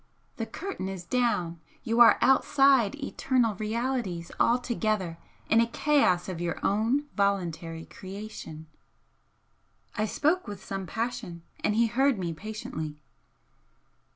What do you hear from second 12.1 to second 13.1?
me patiently.